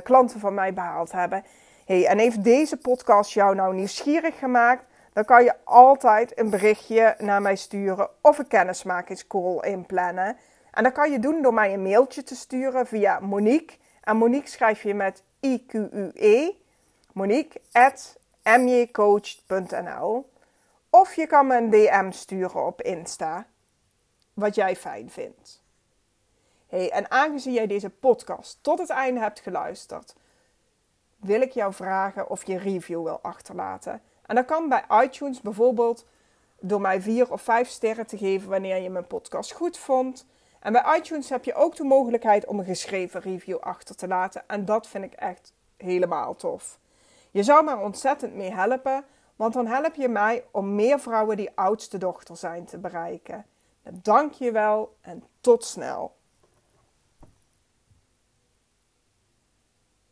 klanten 0.03 0.39
van 0.39 0.53
mij 0.53 0.73
behaald 0.73 1.11
hebben. 1.11 1.43
Hey, 1.85 2.05
en 2.05 2.17
heeft 2.17 2.43
deze 2.43 2.77
podcast 2.77 3.31
jou 3.31 3.55
nou 3.55 3.75
nieuwsgierig 3.75 4.39
gemaakt? 4.39 4.83
dan 5.13 5.25
kan 5.25 5.43
je 5.43 5.53
altijd 5.63 6.39
een 6.39 6.49
berichtje 6.49 7.15
naar 7.17 7.41
mij 7.41 7.55
sturen 7.55 8.09
of 8.21 8.37
een 8.37 8.47
kennismakingscall 8.47 9.59
inplannen. 9.61 10.37
En 10.71 10.83
dat 10.83 10.93
kan 10.93 11.11
je 11.11 11.19
doen 11.19 11.41
door 11.41 11.53
mij 11.53 11.73
een 11.73 11.81
mailtje 11.81 12.23
te 12.23 12.35
sturen 12.35 12.87
via 12.87 13.19
Monique. 13.19 13.77
En 14.01 14.17
Monique 14.17 14.49
schrijf 14.49 14.83
je 14.83 14.93
met 14.93 15.23
I-Q-U-E. 15.39 16.51
Monique 17.13 17.61
at 17.71 18.18
mjcoach.nl 18.57 20.29
Of 20.89 21.15
je 21.15 21.27
kan 21.27 21.47
me 21.47 21.57
een 21.57 21.69
DM 21.69 22.11
sturen 22.11 22.65
op 22.65 22.81
Insta. 22.81 23.47
Wat 24.33 24.55
jij 24.55 24.75
fijn 24.75 25.09
vindt. 25.09 25.63
Hey, 26.67 26.91
en 26.91 27.11
aangezien 27.11 27.53
jij 27.53 27.67
deze 27.67 27.89
podcast 27.89 28.57
tot 28.61 28.79
het 28.79 28.89
einde 28.89 29.19
hebt 29.19 29.39
geluisterd, 29.39 30.15
wil 31.17 31.41
ik 31.41 31.51
jou 31.51 31.73
vragen 31.73 32.29
of 32.29 32.45
je 32.45 32.57
review 32.57 33.03
wil 33.03 33.19
achterlaten. 33.21 34.01
En 34.25 34.35
dat 34.35 34.45
kan 34.45 34.69
bij 34.69 34.83
iTunes 35.03 35.41
bijvoorbeeld 35.41 36.05
door 36.59 36.81
mij 36.81 37.01
vier 37.01 37.31
of 37.31 37.41
vijf 37.41 37.69
sterren 37.69 38.07
te 38.07 38.17
geven 38.17 38.49
wanneer 38.49 38.77
je 38.77 38.89
mijn 38.89 39.07
podcast 39.07 39.51
goed 39.51 39.77
vond. 39.77 40.25
En 40.59 40.73
bij 40.73 40.97
iTunes 40.97 41.29
heb 41.29 41.43
je 41.43 41.53
ook 41.53 41.75
de 41.75 41.83
mogelijkheid 41.83 42.45
om 42.45 42.59
een 42.59 42.65
geschreven 42.65 43.21
review 43.21 43.57
achter 43.57 43.95
te 43.95 44.07
laten. 44.07 44.43
En 44.47 44.65
dat 44.65 44.87
vind 44.87 45.03
ik 45.03 45.13
echt 45.13 45.53
helemaal 45.77 46.35
tof. 46.35 46.78
Je 47.31 47.43
zou 47.43 47.63
me 47.63 47.77
ontzettend 47.77 48.35
mee 48.35 48.53
helpen, 48.53 49.05
want 49.35 49.53
dan 49.53 49.67
help 49.67 49.95
je 49.95 50.07
mij 50.07 50.45
om 50.51 50.75
meer 50.75 50.99
vrouwen 50.99 51.37
die 51.37 51.51
oudste 51.55 51.97
dochter 51.97 52.37
zijn 52.37 52.65
te 52.65 52.77
bereiken. 52.77 53.45
Dank 53.91 54.31
je 54.31 54.51
wel 54.51 54.95
en 55.01 55.23
tot 55.41 55.65
snel. 55.65 56.15